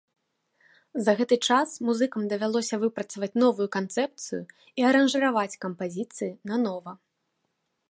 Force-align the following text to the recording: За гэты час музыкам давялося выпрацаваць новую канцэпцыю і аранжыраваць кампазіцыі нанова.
За 1.07 1.11
гэты 1.19 1.35
час 1.49 1.69
музыкам 1.89 2.21
давялося 2.31 2.75
выпрацаваць 2.85 3.31
новую 3.45 3.67
канцэпцыю 3.77 4.41
і 4.83 4.89
аранжыраваць 4.93 5.59
кампазіцыі 5.67 6.33
нанова. 6.53 6.91